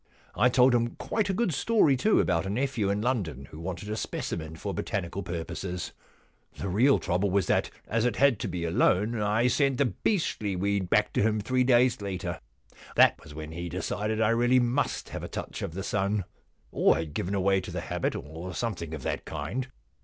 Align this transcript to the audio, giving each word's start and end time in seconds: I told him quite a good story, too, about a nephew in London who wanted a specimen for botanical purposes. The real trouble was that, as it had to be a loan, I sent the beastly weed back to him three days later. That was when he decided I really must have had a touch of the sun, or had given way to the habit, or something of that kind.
I 0.33 0.49
told 0.49 0.73
him 0.73 0.95
quite 0.95 1.29
a 1.29 1.33
good 1.35 1.53
story, 1.53 1.95
too, 1.95 2.19
about 2.19 2.47
a 2.47 2.49
nephew 2.49 2.89
in 2.89 3.03
London 3.03 3.45
who 3.51 3.59
wanted 3.59 3.87
a 3.87 3.95
specimen 3.95 4.55
for 4.55 4.73
botanical 4.73 5.21
purposes. 5.21 5.91
The 6.57 6.69
real 6.69 6.97
trouble 6.97 7.29
was 7.29 7.45
that, 7.45 7.69
as 7.87 8.03
it 8.03 8.15
had 8.15 8.39
to 8.39 8.47
be 8.47 8.63
a 8.65 8.71
loan, 8.71 9.21
I 9.21 9.45
sent 9.47 9.77
the 9.77 9.85
beastly 9.85 10.55
weed 10.55 10.89
back 10.89 11.13
to 11.13 11.21
him 11.21 11.39
three 11.39 11.63
days 11.63 12.01
later. 12.01 12.39
That 12.95 13.21
was 13.23 13.35
when 13.35 13.51
he 13.51 13.69
decided 13.69 14.19
I 14.19 14.29
really 14.29 14.59
must 14.59 15.09
have 15.09 15.21
had 15.21 15.29
a 15.29 15.31
touch 15.31 15.61
of 15.61 15.75
the 15.75 15.83
sun, 15.83 16.23
or 16.71 16.95
had 16.95 17.13
given 17.13 17.39
way 17.39 17.61
to 17.61 17.69
the 17.69 17.81
habit, 17.81 18.15
or 18.15 18.55
something 18.55 18.95
of 18.95 19.03
that 19.03 19.23
kind. 19.25 19.67